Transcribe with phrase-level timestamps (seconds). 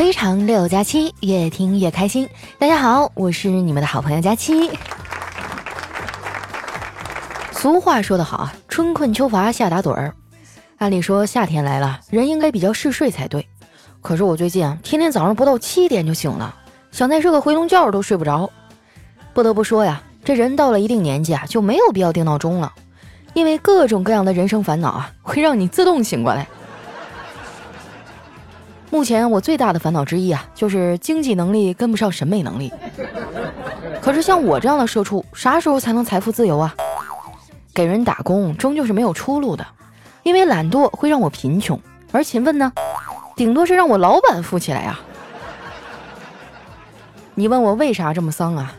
[0.00, 2.26] 非常六加七，越听越开心。
[2.58, 4.70] 大家好，我是你们的好朋友佳期。
[7.52, 10.14] 俗话说得好啊，春困秋乏夏打盹儿。
[10.78, 13.46] 按理说夏天来了，人应该比较嗜睡才对。
[14.00, 16.54] 可是我最近啊，天天早上不到七点就醒了，
[16.90, 18.48] 想再睡个回笼觉都睡不着。
[19.34, 22.72] 不得不说呀，这人到了一定年纪啊，就没有必要定闹钟了，
[23.34, 26.48] 因为各种各样的人生烦恼啊，会让你自动醒过来。
[28.90, 32.72] 目前我最大的烦恼之一啊，就是经济能力跟不上审美能力。
[34.02, 36.74] 可是像我这样的社畜，啥时候才能财富自由啊？
[37.72, 39.64] 给人打工终究是没有出路的，
[40.24, 41.80] 因为懒惰会让我贫穷，
[42.10, 42.72] 而勤奋呢，
[43.36, 45.00] 顶多是让我老板富起来啊。
[47.36, 48.74] 你问我为啥这么丧啊？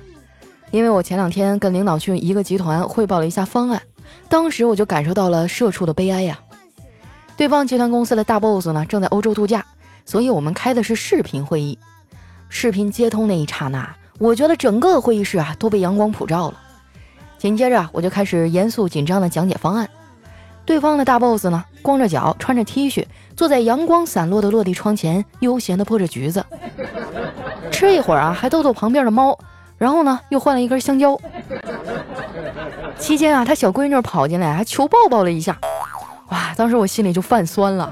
[0.71, 3.81] 因为我前两天跟领导去一个集团汇报了一下方案，
[4.27, 6.37] 当时我就感受到了社畜的悲哀呀。
[7.37, 9.65] 对方集团公司的大 boss 呢，正在欧洲度假。
[10.05, 11.77] 所以我们开的是视频会议，
[12.49, 16.57] 视频接通那一刹那，我觉得整个会议室啊都被阳光普照了。
[17.37, 19.89] 紧接着我就开始严肃紧张地讲解方案。
[20.63, 23.03] 对方的大 boss 呢，光着脚，穿着 T 恤，
[23.35, 26.45] 坐在阳光散落的落地窗前，悠闲地剥着橘子，
[27.71, 29.37] 吃一会儿啊，还逗逗旁边的猫，
[29.77, 31.19] 然后呢，又换了一根香蕉。
[32.99, 35.57] 期间啊，他小闺女跑进来，还求抱抱了一下。
[36.29, 37.91] 哇，当时我心里就泛酸了。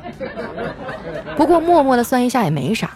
[1.39, 2.91] 不过默默的算一下也没啥，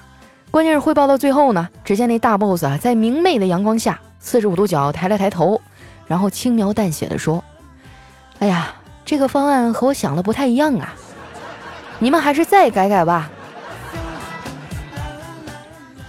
[0.51, 5.61] 关键是汇报到最后呢，只见那大 boss 啊，在明媚的阳光下，四十五度角抬了抬头，
[6.07, 7.41] 然后轻描淡写的说
[8.39, 8.73] ：“哎呀，
[9.05, 10.93] 这个方案和我想的不太一样啊，
[11.99, 13.31] 你们还是再改改吧。”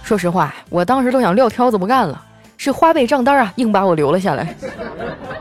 [0.03, 2.21] 说实话，我当时都想撂挑子不干了，
[2.57, 4.53] 是花呗账单啊，硬把我留了下来。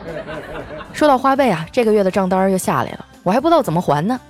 [0.94, 4.20] 说到花呗啊，这个月的账单又下来了，我还不知道怎么还呢。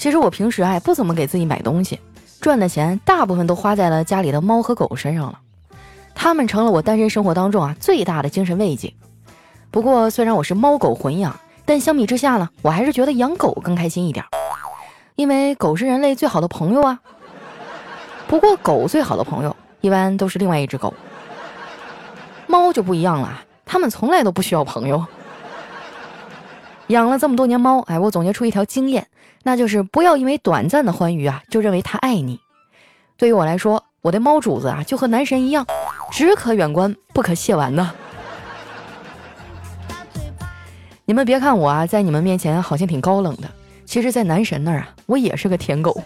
[0.00, 2.00] 其实我平时哎不怎么给自己买东西，
[2.40, 5.38] 赚的钱大部分都花在了家里的猫和狗身上了，
[6.14, 8.94] 它们成了我单身生活当中啊最大的精神慰藉。
[9.70, 14.24] 不过虽然我是猫狗混养，但相比之下呢，我还是觉得养狗更开心一点，
[15.16, 16.98] 因为狗是人类最好的朋友啊。
[18.26, 20.94] 不过狗最好的朋友一般都是另外一只狗，
[22.46, 25.04] 猫就不一样了，它们从来都不需要朋友。
[26.90, 29.06] 养了这么多年猫，哎，我总结出一条经验。
[29.42, 32.38] 那就是不要因为短暂的欢愉啊，就认为它爱你。
[33.16, 35.64] 对于我来说，我的猫主子啊，就和男神一样，
[36.10, 37.92] 只可远观，不可亵玩呢。
[41.06, 43.48] 你们别看我啊，在你们面前好像挺高冷的，
[43.86, 46.02] 其实，在男神那儿啊，我也是个舔狗。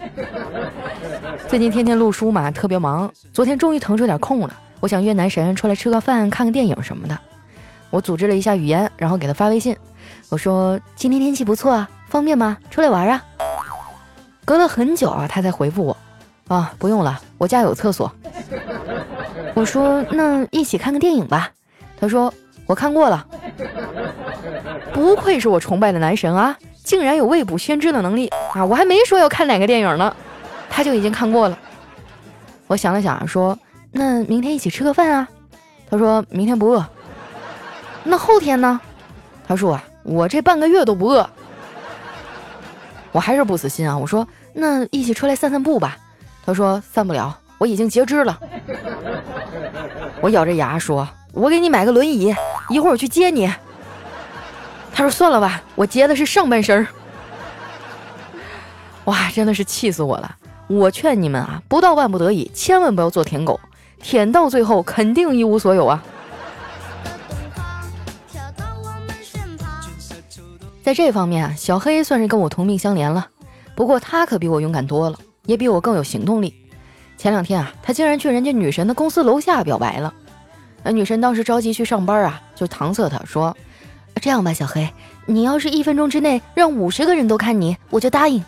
[1.49, 3.11] 最近天天录书嘛，特别忙。
[3.33, 7.19] 昨天终于腾出点空了，我想约男神出来吃个饭、看个电影什么的。
[7.91, 9.77] 我组织了一下语言，然后给他发微信，
[10.29, 11.89] 我说今天天气不错啊。
[12.09, 12.57] 方便吗？
[12.71, 13.25] 出来玩啊！
[14.45, 15.97] 隔了很久啊，他才回复我，
[16.47, 18.13] 啊，不用了，我家有厕所。
[19.55, 21.51] 我说那一起看个电影吧。
[21.99, 22.33] 他说
[22.67, 23.27] 我看过了。
[24.93, 28.65] 不愧是我崇拜的男神啊，竟然有未卜先知的能力啊！
[28.65, 30.15] 我还没说要看哪个电影呢，
[30.71, 31.59] 他就已经看过了。
[32.69, 33.59] 我想了想，说
[33.91, 35.29] 那明天一起吃个饭啊。
[35.91, 36.87] 他说明天不饿。
[38.05, 38.81] 那后天呢？
[39.49, 41.29] 他说啊，我这半个月都不饿。
[43.11, 43.97] 我还是不死心啊！
[43.97, 45.97] 我说那一起出来散散步吧。
[46.45, 48.39] 他说散不了，我已经截肢了。
[50.21, 52.35] 我咬着牙说：“我给你买个轮椅，
[52.69, 53.51] 一会儿我去接你。”
[54.93, 56.87] 他说算了吧，我截的是上半身。
[59.05, 60.37] 哇，真的是气死我了！
[60.67, 63.61] 我劝你们啊，不到万不得已，千万不要做舔狗，
[64.03, 66.03] 舔到最后肯定一无所有啊。
[70.85, 73.27] 在这方面啊，小黑算是跟我同命相连了。
[73.75, 76.55] 不过他可比我勇敢多了，也比我更有行动力。
[77.17, 80.13] 前两天啊，他竟然去人家女神的公司楼下表白了。
[80.83, 83.57] 那女神当时着急去上班啊，就搪塞他说
[84.21, 84.87] ：“这样吧，小黑，
[85.25, 88.45] 你要是一分钟之内让五十个人都看你，我就答应。”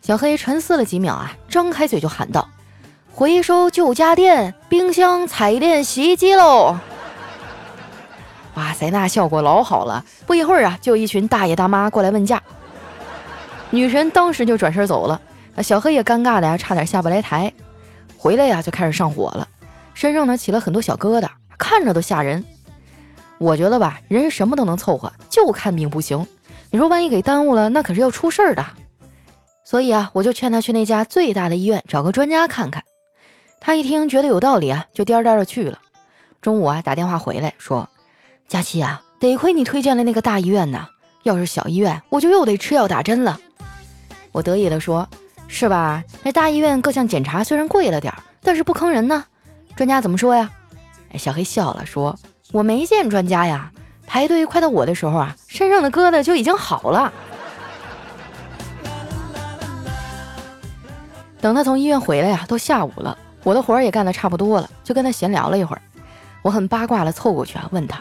[0.00, 2.48] 小黑沉思了几秒啊，张开嘴就喊道
[3.12, 6.78] ：“回收旧家电，冰箱、彩电、洗衣机喽！”
[8.54, 10.04] 哇塞，那效果老好了！
[10.26, 12.42] 不一会儿啊，就一群大爷大妈过来问价。
[13.70, 15.20] 女神当时就转身走了，
[15.62, 17.52] 小黑也尴尬的呀，差点下不来台。
[18.18, 19.46] 回来呀，就开始上火了，
[19.94, 22.44] 身上呢起了很多小疙瘩，看着都吓人。
[23.38, 26.26] 我觉得吧，人什么都能凑合，就看病不行。
[26.70, 28.66] 你说万一给耽误了，那可是要出事儿的。
[29.64, 32.82] 所以啊，我就劝他去那家最大的医院找个专家看看。
[33.60, 35.78] 他一听觉得有道理啊，就颠颠的去了。
[36.42, 37.88] 中午啊，打电话回来说。
[38.50, 40.88] 佳琪啊，得亏你推荐了那个大医院呢，
[41.22, 43.38] 要是小医院，我就又得吃药打针了。
[44.32, 45.08] 我得意地说
[45.46, 46.02] ：“是吧？
[46.24, 49.24] 那大医院各项检查虽然贵了点儿，但是不坑人呢。
[49.76, 50.50] 专家怎么说呀？
[51.16, 52.18] 小黑笑了，说
[52.50, 53.70] ：“我没见专家呀，
[54.04, 57.12] 排队快到我的时候啊，身上的疙瘩就已经好了。”
[61.40, 65.82] 等他从医院回来呀，都下午了，我的活儿也干得差不多了，就跟他闲聊了一会儿。
[66.42, 67.96] 我很八卦的凑过去啊，问他：“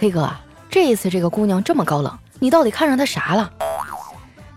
[0.00, 0.30] 黑哥，
[0.70, 3.52] 这一次这个姑娘这么高冷，你到底看上她啥了？”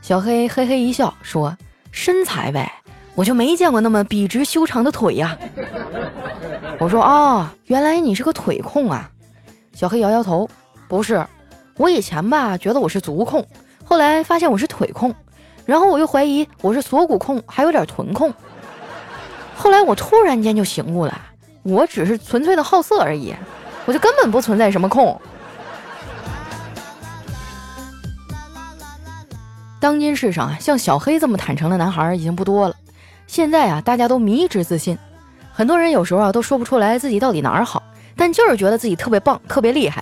[0.01, 1.53] 小黑嘿嘿一笑说
[1.91, 2.71] ：“身材呗，
[3.13, 5.37] 我就没见过那么笔直修长的腿呀。”
[6.79, 9.11] 我说：“哦，原来你是个腿控啊。”
[9.75, 10.49] 小黑摇摇头
[10.87, 11.27] ：“不是，
[11.75, 13.45] 我以前吧觉得我是足控，
[13.83, 15.13] 后来发现我是腿控。”
[15.67, 18.33] 然后我又怀疑我是锁骨控，还有点臀控。
[19.57, 21.21] 后来我突然间就醒悟了，
[21.63, 23.35] 我只是纯粹的好色而已，
[23.85, 25.19] 我就根本不存在什么控。
[29.83, 32.75] 当今世上啊，像小黑这么坦诚的男孩已经不多了。
[33.27, 34.97] 现在啊，大家都迷之自信，
[35.51, 37.83] 很多人有时候啊都说不出来自己到底哪儿好，
[38.15, 40.01] 但就是觉得自己特别棒、特别厉害。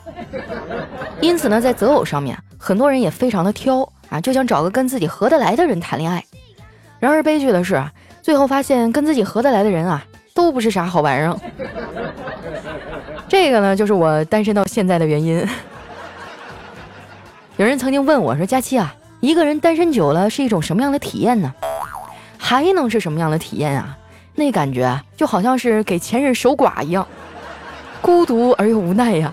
[1.20, 3.82] 因此呢，在择偶上面，很多人也非常的挑。
[4.10, 6.24] 啊，就想找个跟自己合得来的人谈恋爱。
[7.00, 7.92] 然而悲剧的是啊，
[8.22, 10.06] 最后发现跟自己合得来的人啊，
[10.36, 11.36] 都不是啥好玩意儿。
[13.28, 15.44] 这个呢，就是我单身到现在的原因。
[17.58, 21.54] 有人曾经问我说：“佳期啊，一个人单身久了是一种什么样的体验呢？
[22.40, 23.96] 还能是什么样的体验啊？
[24.34, 27.08] 那感觉就好像是给前任守寡一样，
[28.02, 29.32] 孤独而又无奈呀。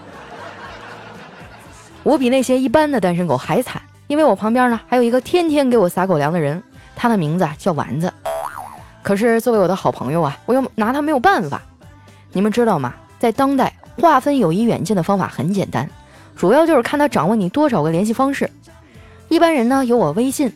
[2.02, 6.62] 我比那些一般的单身狗还惨。”因为我旁边呢还有一个天天给我撒狗粮的人，
[6.96, 8.12] 他的名字叫丸子。
[9.02, 11.61] 可是作为我的好朋友啊，我又拿他没有办法。
[12.32, 12.94] 你们知道吗？
[13.19, 15.88] 在当代划分友谊远近的方法很简单，
[16.37, 18.50] 主要就是看他掌握你多少个联系方式。
[19.29, 20.53] 一般人呢有我微信，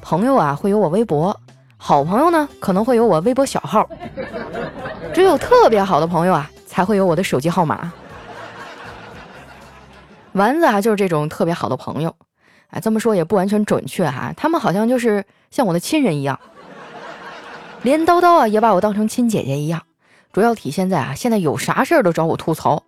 [0.00, 1.38] 朋友啊会有我微博，
[1.76, 3.88] 好朋友呢可能会有我微博小号，
[5.14, 7.92] 只有特别好的朋友啊才会有我的手机号码。
[10.32, 12.14] 丸子啊就是这种特别好的朋友。
[12.68, 16.38] 哎，这么说也不完全准确哈，他们好像就是像我的亲人一样，
[17.82, 19.82] 连叨叨啊也把我当成亲姐姐一样。
[20.32, 22.82] 主要体现在啊，现在有啥事儿都找我吐槽。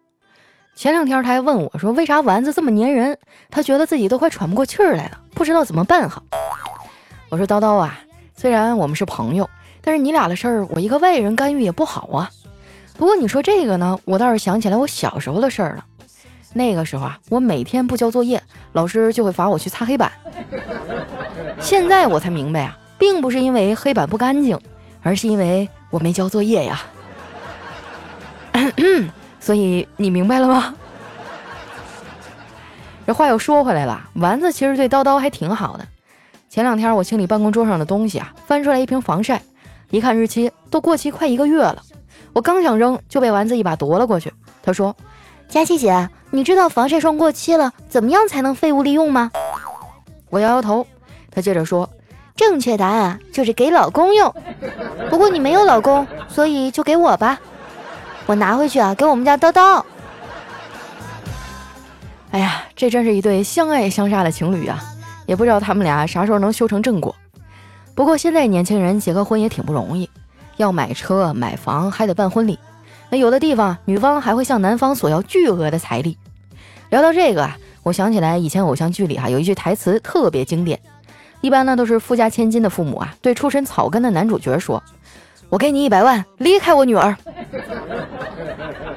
[0.79, 3.19] 前两天他还问我说，为啥丸子这么粘人？
[3.51, 6.23] 他觉得自己都快喘不过气儿来了，不知道怎么办好。
[7.31, 7.99] 我说叨叨啊，
[8.37, 12.31] 虽然我们是朋友，但是你俩的事儿我一个外人干预也不好啊。
[12.97, 15.85] 不过你说这个呢，我倒是想起来我小时候的事儿了。
[16.53, 18.41] 那个时候啊，我每天不交作业，
[18.71, 20.13] 老师就会罚我去擦黑板。
[21.59, 24.57] 现在我才明白啊，并不是因为黑板不干净，
[25.03, 26.81] 而是因为我没交作业呀。
[29.49, 30.75] 所以你明白了吗？
[33.07, 35.87] 这话又说回来了，丸子其实对叨叨还挺好的。
[36.51, 39.41] 前两天我清理办公桌上的东西啊，翻出来一瓶防晒，
[39.89, 41.83] 一看日期都过期快一个月了。
[42.35, 44.31] 我刚想扔，就被丸子一把夺了过去。
[44.63, 44.95] 他说
[45.49, 49.31] ：“佳琪姐。”你知道防晒霜过期了怎么样才能废物利用吗？
[50.29, 50.87] 我摇摇头。
[51.31, 51.89] 他接着说
[52.37, 54.31] ：“正确答案就是给老公用。
[55.09, 57.41] 不过你没有老公，所以就给我吧。
[58.29, 59.83] 我拿回去啊，给我们家叨叨。”
[62.31, 64.85] 哎呀，这真是一对相爱相杀的情侣啊！
[65.25, 67.17] 也不知道他们俩啥时候能修成正果。
[67.95, 70.11] 不过现在年轻人结个婚也挺不容易，
[70.59, 72.59] 要买车买房还得办婚礼。
[73.09, 76.19] 那有的地方，女方还会向男方索要巨额的彩礼。
[76.91, 80.79] 聊到这个啊，我想起来以前偶像剧里哈有一句台词特别经典，
[81.41, 84.83] 一般呢都是富家千金的父母啊对出身草根的男主角说
[85.49, 87.17] ：“我给你一百万，离开我女儿。”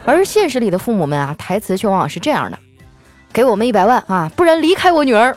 [0.06, 2.58] 而现实里的父母们啊，台词却往往是这样的
[3.32, 5.36] ：“给我们一百万啊，不然离开我女儿。”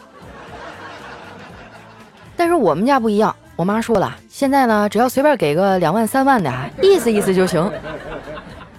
[2.36, 6.52] 但是我们家不一样，我妈说了，现在呢只要随便给个两万三万的，
[6.82, 7.70] 意思意思就行。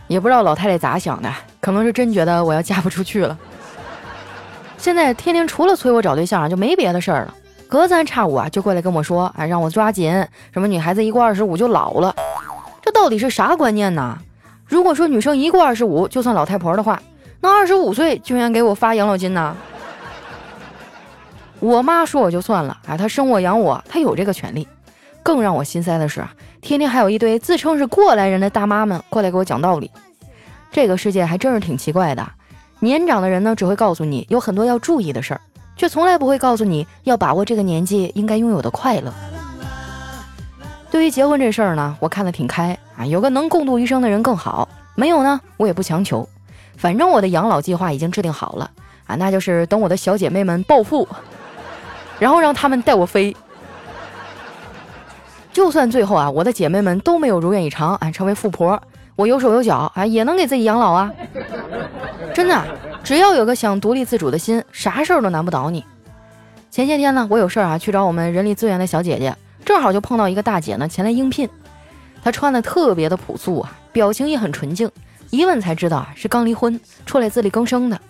[0.08, 3.38] 也不知道老太太咋想的，可能是真觉得我要嫁不出去了。
[4.78, 7.34] 现在天天除了催我找对象，就没别的事儿了。
[7.68, 10.12] 隔三差五啊，就过来跟我说，哎，让我抓紧，
[10.54, 12.16] 什么女孩子一过二十五就老了。
[12.82, 14.18] 这到底是啥观念呢？
[14.66, 17.02] 如果说女生一过二十五就算老太婆的话，
[17.42, 19.56] 那二十五岁就应该给我发养老金呢？
[21.60, 24.68] 我妈说我就算了，哎，她生我养我，她有这个权利。
[25.24, 26.32] 更让我心塞的是啊，
[26.62, 29.90] 天天还有一堆自称是过来人的大妈们过来给我讲道理。
[30.72, 32.28] 这个世界还真是挺奇怪的，
[32.80, 35.42] 年长的人呢只会告诉你有很多要注意的事儿，
[35.76, 39.14] 却从来不会告诉你要把握这个年纪应该拥有的快乐。
[40.92, 46.28] 对于结婚这事儿呢，我看得挺开啊，有个能共度余生的人更好，没有呢我也不强求。
[46.78, 48.72] 反正我的养老计划已经制定好了
[49.06, 51.08] 啊，那就是等我的小姐妹们暴富，
[52.20, 53.36] 然后让他们带我飞。
[55.52, 58.82] 就算最后啊，我的姐妹们都没有如愿以偿啊，成为富婆，
[59.16, 61.12] 我有手有脚啊，也能给自己养老啊。
[62.34, 62.62] 真的，
[63.06, 65.86] 只要有个想独立自主的心，啥事儿都难不倒你。
[66.72, 71.48] 前些天呢，我有事儿啊，去找我们人力资源的小姐姐，正好就碰到一个大姐呢，前来应聘。
[72.24, 74.90] 她穿的特别的朴素啊，表情也很纯净，
[75.30, 78.02] 一问才知道啊，是刚离婚，出来自力更生的。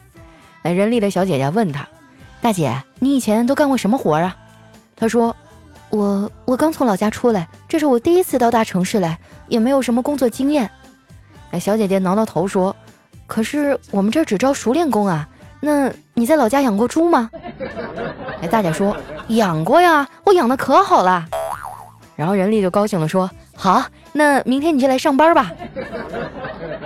[0.62, 1.86] 哎，人力的小姐姐问她
[2.40, 4.34] ：“大姐，你以前都干过什么活啊？”
[4.96, 5.36] 她说
[5.92, 10.72] ：“我我刚从老家出来，这是我第一次到大城市来，也没有什么工作经验。”
[11.52, 12.74] 哎，小姐姐挠挠头说
[13.28, 15.28] ：“可是我们这只招熟练工啊，
[15.60, 17.30] 那你在老家养过猪吗？”
[18.42, 18.96] 哎，大姐说
[19.30, 21.26] ：“养过呀，我养的可好了。”
[22.16, 25.52] 然后人力就高兴的说：“好，那明天你就来上班吧。”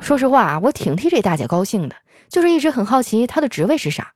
[0.00, 1.94] 说实话啊，我挺替这大姐高兴的。
[2.28, 4.10] 就是一直很好奇她的职位是啥，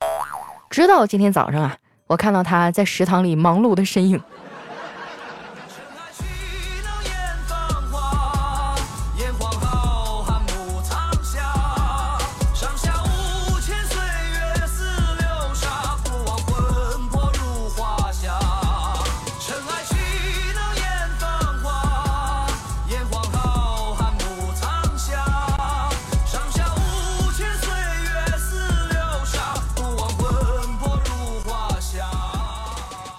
[0.71, 4.19] 直到今天早上啊，我看到她在食堂里忙碌的身影。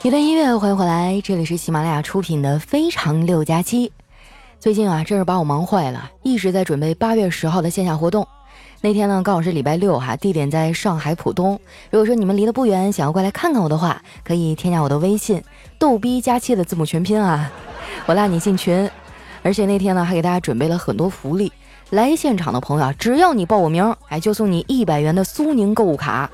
[0.07, 3.89] 一段音乐，欢迎回来，这里是喜马拉雅出品的《非常六加七》。
[4.57, 8.25] 最近啊，真是把我忙坏了，一直在准备八月十号的线下活动。
[8.79, 11.59] 那天呢，刚好是礼拜六哈，地点在上海浦东。
[11.91, 15.43] 如果说你们离得不远，想要过来看看我的话，可以添加我的微信
[15.77, 17.51] “逗逼加七”的字母全拼啊，
[18.05, 18.89] 我拉你进群。
[19.43, 21.51] 而且那天呢，还给大家准备了很多福利，
[21.89, 26.31] 来现场的朋友啊，只要你报我名，哎，就送你一百元的苏宁购物卡。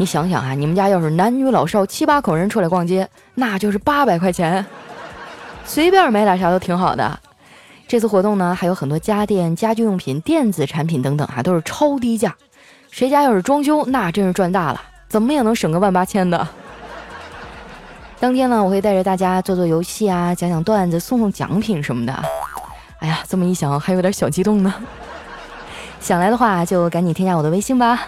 [0.00, 4.64] 你想想啊，你们家要是男女老少七八口人出来逛街，那就是八百块钱，
[5.64, 7.18] 随便买点啥都挺好的。
[7.88, 12.36] 这次活动呢，还有很多家电、家居用品、电子产品等等啊，都是超低价。
[12.92, 16.46] 谁家要是装修，那真是赚大了，怎么也能省个万八千的。
[18.20, 22.12] 当天呢，我会带着大家做做游戏啊，讲讲段子，送送奖品什么的。
[23.00, 24.72] 哎呀，这么一想，还有点小激动呢。
[25.98, 28.06] 想来的话，就赶紧添加我的微信吧。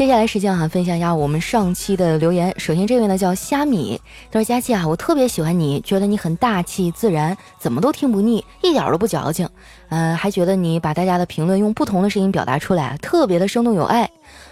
[0.00, 2.58] 接下来时间啊，分享一下我们上期的留言。
[2.58, 9.46] 首先这位呢叫虾米，他说：“佳琪啊，我特别喜欢你，觉得你很大气自然，怎么都听不腻，一点都不矫情。
[9.90, 14.08] 嗯，还觉得你把大家的评论用不同的声音表达出来，特别的生动有爱。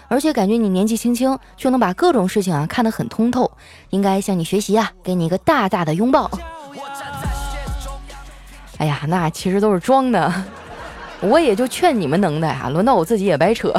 [0.07, 3.51] 而且感觉你年纪轻轻就能把各种事情啊看得很通透，
[3.89, 6.29] 应该向你学习啊，给你一个大大的拥抱。
[8.77, 10.31] ”哎呀，那其实都是装的，
[11.21, 13.73] 我也就劝你们能耐啊，轮到我自己也白扯。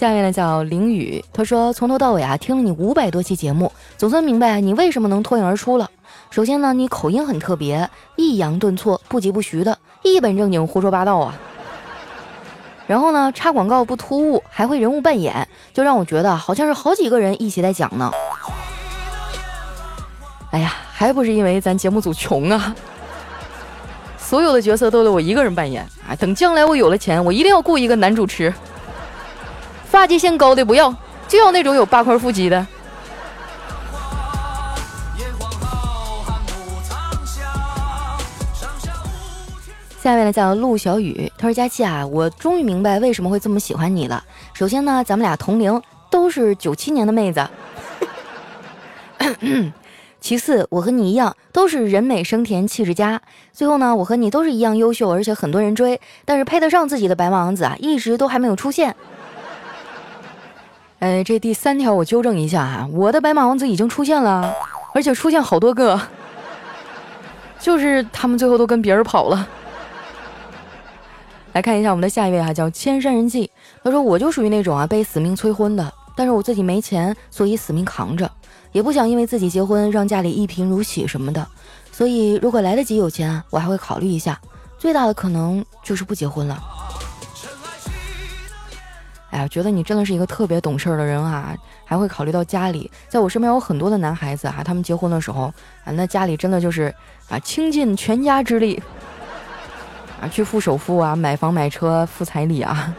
[0.00, 5.90] 下面呢叫凌雨，他说从头到尾啊听了你五百多期节目，总算明白你为什么能脱颖而出了。
[6.30, 11.38] 首先呢，你口音很特别，抑扬顿挫，不疾不徐的，一本正经胡说八道啊。
[12.86, 18.10] 然后呢，插广告不突兀，还会人物扮演，就让我觉得好像是好几个人一起在讲呢。
[20.50, 22.74] 哎呀，还不是因为咱节目组穷啊，
[24.16, 26.16] 所有的角色都得我一个人扮演啊。
[26.16, 28.50] 等将来我有了钱，我一定要雇一个男主持。
[29.90, 30.94] 发际线高的不要，
[31.26, 32.66] 就要那种有八块腹肌的。
[40.00, 44.24] 下面呢叫陆小雨，他说：“佳琪啊，我终于明白为什么会这么喜欢你了。
[44.54, 47.46] 首先呢，咱们俩同龄，都是九七年的妹子。
[50.18, 53.20] 其次，我和你一样，都是人美声甜，气质佳。
[53.52, 58.96] 最后呢，我和你都是一样优秀，而且很多人追，但是配得上自己的白马王子啊，一直都还没有出现。”
[61.00, 64.54] 哎，这第三条我纠正一下哈，我的白马王子已经出现了，
[64.92, 65.98] 而且出现好多个，
[67.58, 69.48] 就是他们最后都跟别人跑了。
[71.54, 73.50] 来看一下我们的下一位哈，叫千山人迹，
[73.82, 78.30] 他说我就属于那种啊被死命催婚的，但是我自己没钱，所以死命扛着，
[78.72, 81.48] 也不想因为自己结婚让家里一贫如洗什么的，
[81.90, 84.38] 所以如果来得及有钱，我还会考虑一下，
[84.76, 86.62] 最大的可能就是不结婚了。
[89.30, 92.90] 哎呀，觉得你真的是一个特别懂事儿的人啊，还会考虑到家里。
[93.08, 95.52] 在我身边有很多的男孩子啊，他们结婚的时候
[95.84, 96.92] 啊，那家里真的就是
[97.28, 98.82] 啊，倾尽全家之力
[100.20, 102.92] 啊，去付首付啊，买房买车付彩礼啊，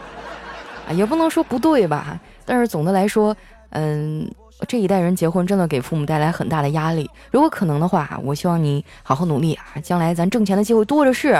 [0.88, 2.18] 啊，也不能说不对吧。
[2.46, 3.36] 但是总的来说，
[3.70, 4.26] 嗯，
[4.66, 7.08] 这一代人结婚真的给父母带来很大的压力。
[7.30, 11.38] 如果可能的话，我希望你好好努力啊，将来咱挣钱的机会多着是。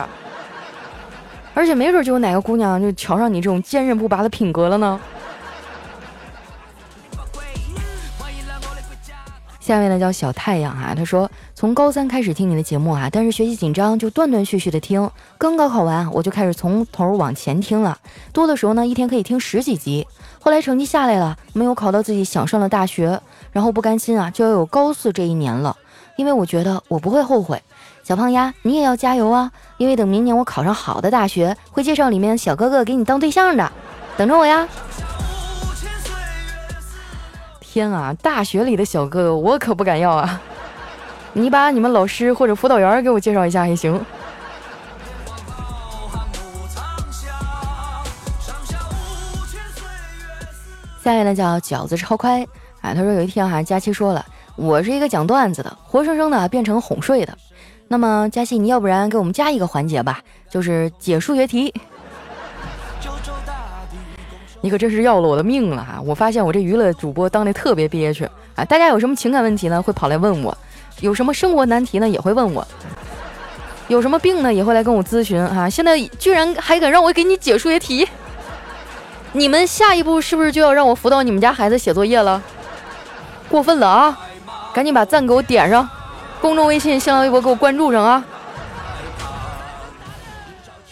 [1.55, 5.01] 而且没准就有哪个姑娘就瞧上你这种坚韧不拔的品格了呢。
[9.61, 17.97] 下面呢叫小太阳啊，他说从高三开始听你的节目啊，但是学习紧张就断断续续的听，刚高考完我就开始从头往前听了，
[18.33, 20.05] 多的时候呢一天可以听十几集，
[20.41, 23.21] 后来成绩下来了，没有考到自己想上的大学，
[23.53, 25.77] 然后不甘心啊，就要有高四这一年了，
[26.17, 27.63] 因为我觉得我不会后悔，
[28.13, 33.73] 小胖丫，你也要加油啊，因为等明年我考上好的大学，会介绍里面小哥哥给你当对象的，
[34.19, 34.69] 等着我呀。
[37.59, 40.39] 天啊，大学里的小哥哥我可不敢要啊！
[41.33, 43.99] 你把你们老师或者辅导员给我介绍一下也行。
[51.03, 52.47] 下面呢叫饺子超快，
[52.83, 54.23] 哎，他说有一天哈，佳期说了，
[54.55, 57.39] 我是一个讲段子的，活生生的变成哄睡的。
[57.93, 60.19] 那么佳欣，你要不然给我们加一个环节吧，
[60.49, 61.71] 就是解数学题。
[64.63, 66.01] 你可真是要了我的命了哈！
[66.03, 68.65] 我发现我这娱乐主播当的特别憋屈啊！
[68.65, 70.51] 大家有什么情感问题呢，会跑来问我；
[71.01, 72.67] 有什么生活难题呢，也会问我；
[73.89, 75.69] 有什么病呢，也会来跟我咨询啊！
[75.69, 78.09] 现在居然还敢让我给你解数学题，
[79.33, 82.43] 你们下一步是不是就要让我辅导你们家孩子写作业了？
[83.51, 84.19] 过分了啊！
[84.73, 85.87] 赶紧把赞给我点上，
[86.43, 88.25] 公众微信、新浪微博给我关注上啊！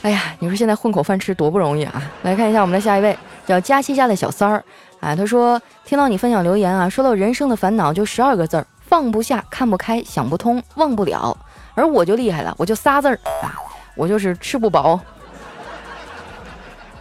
[0.02, 2.00] 哎呀，你说现在混口饭吃多不容易啊！
[2.22, 3.18] 来看一下我们的下一位。
[3.46, 4.64] 叫佳期家的小三儿，
[5.00, 11.36] 啊，他说听到你分享留言啊，说到人生的烦恼就十二个字儿：放不下、看不开、想不通、忘不了。
[11.74, 13.58] 而我就厉害了，我就仨字儿啊，
[13.96, 15.00] 我就是吃不饱。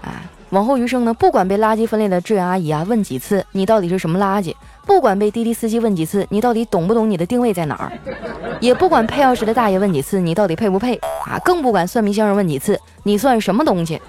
[0.02, 7.92] 啊，往后余生呢，不管被垃圾分类的志愿阿姨啊问几次你到底是什么垃圾，不管被滴滴司机问几次你到底懂不懂你的定位在哪儿，
[8.60, 14.02] 也不管配钥匙的大爷问几次你到底配不配啊，更不管算命先生问几次你算什么东西。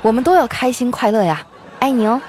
[0.00, 1.46] 我们都要开心快乐呀，
[1.78, 2.20] 爱你哦！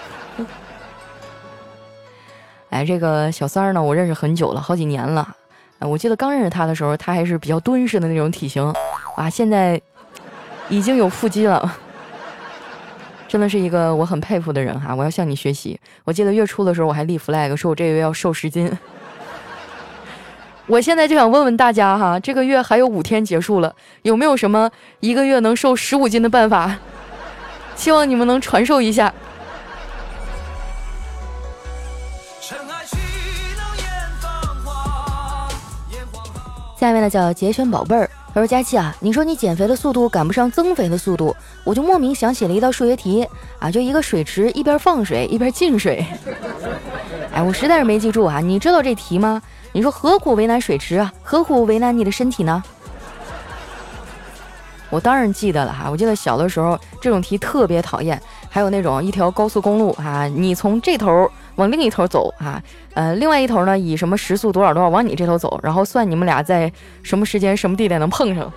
[2.70, 5.36] 哎，这个小三儿呢，我认识很久了，好几年了。
[5.80, 8.74] 我记得刚认识他的时候，他还是比较敦实的那种体型，
[9.16, 9.80] 啊，现在
[10.70, 11.78] 已经有腹肌了，
[13.28, 14.96] 真的是一个我很佩服的人哈！
[14.96, 15.80] 我要向你学习。
[16.04, 18.72] 我记得月初的时候，我还立 flag 说，我这个月要瘦十斤。
[20.68, 26.76] 我现在就想问问大家哈，这个月还有五天结束了，有没有什么一个月能瘦十五斤的办法？
[27.76, 29.14] 希望你们能传授一下。
[36.78, 43.26] 下面呢叫节选宝贝儿，他说：“佳琪啊，你说你减肥的速度赶不上增肥的速度，我就莫名想起了一道数学题
[43.60, 46.06] 啊，就一个水池一边放水一边进水。
[47.32, 49.42] 哎，我实在是没记住啊，你知道这题吗？
[49.72, 51.14] 你说何苦为难水池啊？
[51.24, 52.62] 何苦为难你的身体呢？”
[54.92, 62.62] 我当然记得了哈，我记得小的时候这种题特别讨厌，还有那种一条高速公路啊，你从这头往另一头走啊，
[62.94, 66.72] 呃，另外一头呢以什么时速多少多少往你这头走，然后算你们俩在
[67.04, 68.52] 什么时间什么地点能碰上。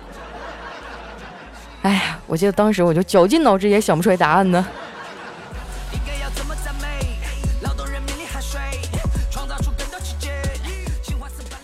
[1.81, 4.65] 哎呀，我记得当时我就绞尽脑汁也想不出来答案呢。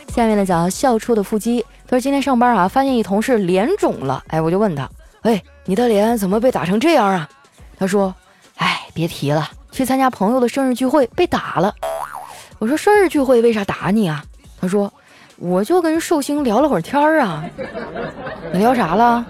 [0.07, 1.65] 下面呢讲笑出的腹肌。
[1.87, 4.23] 他说：“今天上班啊，发现一同事脸肿了。
[4.27, 4.89] 哎，我就问他：
[5.23, 7.29] 哎，你的脸怎么被打成这样啊？
[7.77, 8.15] 他说：
[8.55, 11.75] 哎，别提了，去参加朋友的生日聚会被打了。
[12.59, 14.23] 我说：生日聚会为啥打你啊？
[14.61, 14.91] 他说：
[15.35, 17.43] 我就跟寿星聊了会儿天儿啊。
[18.53, 19.25] 你聊啥了？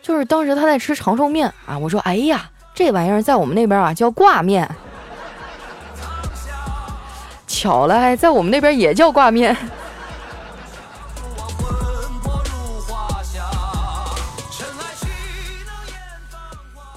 [0.00, 1.76] 就是当时他在吃长寿面啊。
[1.76, 4.66] 我说：哎呀，这玩意儿在我们那边啊叫挂面。
[7.46, 9.54] 巧了，还在我们那边也叫挂面。”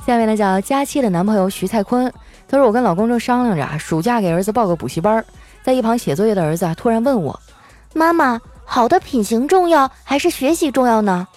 [0.08, 2.12] 下面呢叫佳期的男朋友徐蔡坤，
[2.50, 5.24] 他说我跟老公正商量着啊暑假给儿子报个补习班，
[5.64, 7.40] 在一旁写作业的儿子啊突然问我
[7.94, 11.28] ：“妈妈，好的品行重要还是学习重要呢？”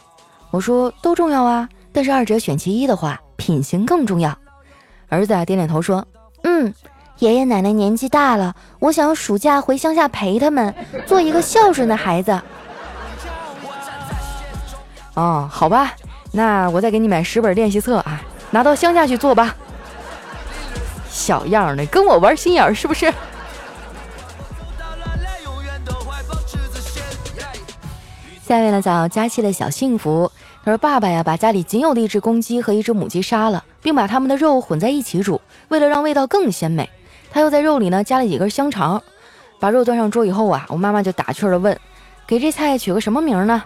[0.50, 4.34] 我说都重要啊，但是二者选其一的话，品行更重要。
[5.08, 6.02] 儿子啊点点头说
[6.44, 6.72] ：“嗯，
[7.18, 10.74] 爷爷奶奶年纪大了，我想暑假回乡下陪他们，
[11.06, 12.40] 做一个孝顺的孩子。”
[15.12, 15.92] 哦，好吧，
[16.32, 18.22] 那我再给你买十本练习册啊。
[18.50, 19.54] 拿到乡下去做吧，
[21.12, 23.12] 小样的，跟我玩心眼儿是不是？
[28.42, 30.32] 下面呢，叫佳期的小幸福。
[30.64, 36.88] 他说：“爸爸呀，把家里仅有的一只公鸡和一只母鸡杀了，并把它们的肉混在一起煮，为了让味道更鲜美，
[37.32, 39.02] 他又在肉里呢加了几根香肠。
[39.58, 41.78] 把肉端上桌以后啊，我妈妈就打趣的问
[42.26, 43.62] ：‘给这菜取个什么名呢？’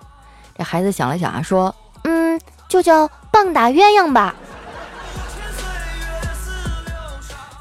[0.57, 4.35] 这孩子想了想啊，说：‘嗯，就叫棒打鸳鸯吧。’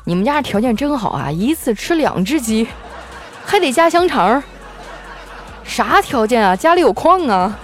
[0.08, 1.32] 你们家条件真好啊！
[1.32, 2.68] 一次吃两只鸡，
[3.44, 4.41] 还得加香肠，
[5.63, 6.56] 啥条件啊？
[6.56, 7.58] 家里有矿啊？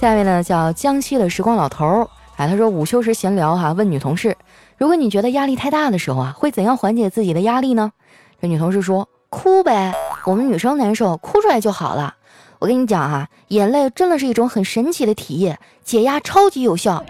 [0.00, 4.34] 下面呢叫江西的时光老头儿，哎，他说午休时闲聊哈，问女同事，
[4.78, 7.92] 如果你觉得压力太大的时候啊，会怎样缓解自己的压力呢？
[8.40, 9.92] 这女同事说，哭呗，
[10.24, 12.14] 我们女生难受，哭出来就好了。
[12.60, 17.02] 我跟你讲啊，眼泪真的是一种很神奇的体液，解压超级有效。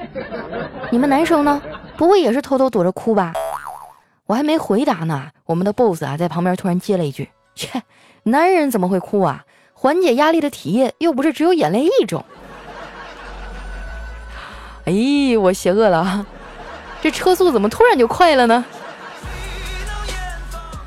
[0.91, 1.61] 你们男生呢，
[1.97, 3.33] 不会也是偷偷躲着哭吧？
[4.27, 7.83] 我还没回答呢，我们的 boss 啊在旁边突然接了一句，切，
[8.23, 9.45] 男人怎么会哭啊？
[9.75, 12.25] 缓解压力的体液又不是只有眼泪一种。
[14.85, 16.25] 哎，我邪恶了啊，
[17.03, 18.65] 这车速怎么突然就快了呢？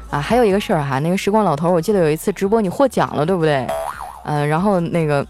[0.10, 3.67] 啊，还有一个事儿哈，那个时光老头，我记得有一次直播你获奖了，对不对？
[4.23, 5.25] 嗯，然后那个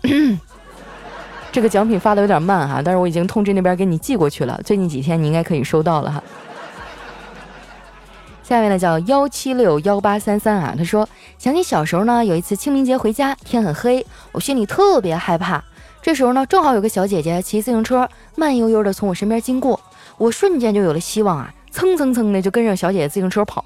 [1.52, 6.24] 这个奖品发的有点慢哈，但是我已经通知那边给你寄过去了，最近几天你应该可以收到了哈。
[8.44, 15.64] 下面呢叫幺七六幺八三三啊，他说想起小时候呢，有一次清明节回家，天很黑，我心里特别害怕。
[16.02, 19.80] 这时候呢，正好有个小姐姐骑自行车慢悠悠的从我身边经过，
[20.18, 23.66] 我瞬间就有了希望啊，蹭蹭蹭的就跟着小姐姐自行车跑。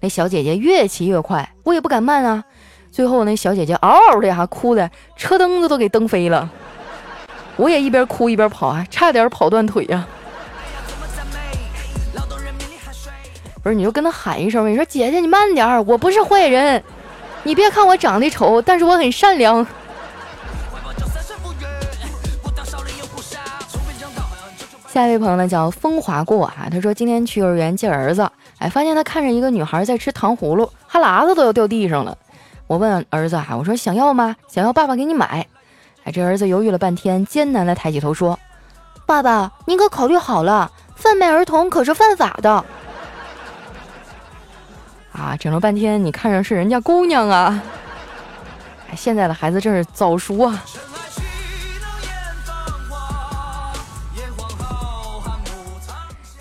[0.00, 2.44] 那小姐姐越骑越快，我也不敢慢啊。
[2.96, 6.48] 最后那小姐姐嗷嗷的呀，哭的车灯子都给蹬飞了。
[7.56, 10.06] 我也一边哭一边跑啊，差点跑断腿呀。
[13.62, 16.82] 不是，你就跟他喊一声，你说姐姐你慢点儿，我不是坏人，
[17.42, 19.66] 你别看我长得丑，但是我很善良。
[24.88, 32.16] 下一位朋友呢叫风华过啊，他说今天去幼儿园接儿子，哎，发现他看着一个女孩在吃糖葫芦，哈喇子都要掉地上了。
[32.66, 34.34] 我问儿子啊，我说想要吗？
[34.48, 35.46] 想要爸爸给你买。
[36.04, 38.38] 哎，这儿子犹豫了半天，艰难的抬起头说
[39.06, 42.64] ：“爸爸，您可考虑好了，贩卖儿童可是犯法的。
[45.12, 47.62] ”啊，整了半天，你看上是人家姑娘啊？
[48.90, 50.64] 哎，现在的孩子真是早熟啊。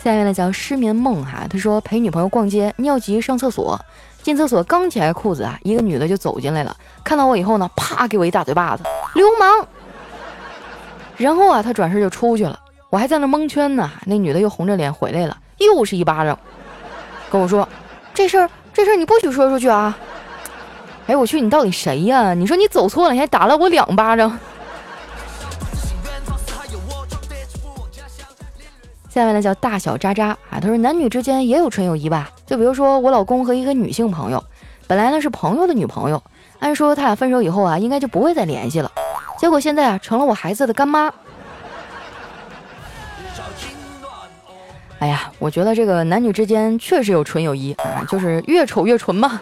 [0.03, 3.79] 下面呢叫失眠梦哈，他说陪女朋友逛街，尿急上厕所，
[4.25, 8.81] 进厕所刚解开裤子啊，一个女的就走进来了，看到我以后呢，啪给我一大嘴巴子，
[9.13, 9.67] 流氓！
[11.15, 12.59] 然后啊，她转身就出去了，
[12.89, 16.35] 我还在那蒙圈呢，那女的又红着脸回来了，又是一巴掌，
[17.29, 17.69] 跟我说
[18.15, 19.95] 这事儿这事儿你不许说出去啊！
[21.05, 22.33] 哎，我去，你到底谁呀？
[22.33, 24.39] 你说你走错了，你还打了我两巴掌。
[29.15, 32.29] 下面呢叫大小渣渣啊，他说男女之间也有纯友谊吧？
[32.45, 34.43] 就比如说我老公和一个女性朋友，
[34.87, 36.21] 本来呢是朋友的女朋友，
[36.59, 38.91] 按说他俩分手以后啊，应该就不会再联系了，
[39.37, 41.09] 结果现在啊成了我孩子的干妈。
[44.99, 49.39] 哎呀，我觉得这个男女之间确实有纯友谊啊，就是越丑越纯嘛。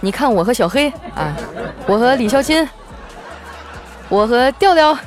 [0.00, 1.36] 你看我和小黑啊，
[1.86, 2.68] 我和李孝钦，
[4.08, 4.98] 我和调调。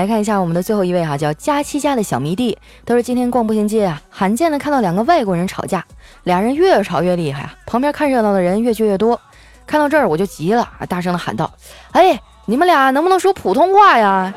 [0.00, 5.84] 来看一下我们的最后一位哈，叫佳期家的小迷弟，都是今天逛步行街啊，罕见的看到两个外国人吵架，
[6.22, 9.20] 俩人越吵越厉害啊，旁边看热闹的人越聚越多。
[9.66, 11.52] 看到这儿我就急了啊，大声的喊道
[11.92, 14.32] ：“哎，你们俩能不能说普通话呀？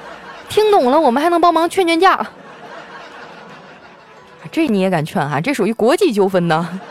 [0.49, 2.27] 听懂了我们还能帮忙劝劝架。”
[4.51, 5.39] 这你也敢劝哈？
[5.39, 6.81] 这属于国际纠纷呢。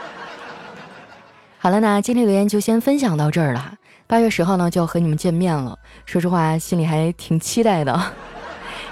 [1.58, 3.74] 好了，那今天留言就先分享到这儿了。
[4.06, 8.00] 八月十号呢就要和你们见面了，说实话心里还挺期待的。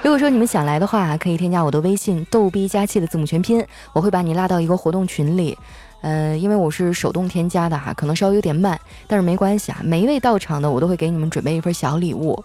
[0.03, 5.57] 如果说你们想来的话，可以添加我的微信“逗逼加气”的字母全拼，我会把你拉到一个活动群里。
[6.01, 9.79] 呃，因为我是手动添加的哈，可能稍微有点慢，但是没关系啊。
[9.85, 12.43] 每一位到场的，我都会给你们准备一份小礼物。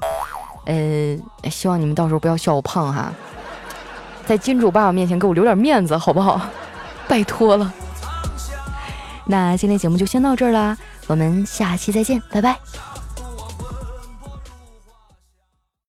[0.65, 1.17] 呃，
[1.49, 3.13] 希望你们到时候不要笑我胖哈，
[4.25, 6.41] 在金主爸爸面前给我留点面子好不好？
[7.07, 7.73] 拜托了。
[9.25, 12.59] 那今天节目就先到这儿啦，我们下期再见，拜拜。